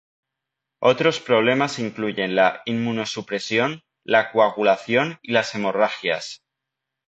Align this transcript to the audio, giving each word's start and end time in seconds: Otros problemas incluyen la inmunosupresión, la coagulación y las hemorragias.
Otros 0.81 1.19
problemas 1.19 1.77
incluyen 1.77 2.33
la 2.33 2.63
inmunosupresión, 2.65 3.83
la 4.03 4.31
coagulación 4.31 5.19
y 5.21 5.31
las 5.33 5.53
hemorragias. 5.53 6.41